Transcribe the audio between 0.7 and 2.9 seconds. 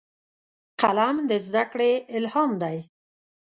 قلم د زدهکړې الهام دی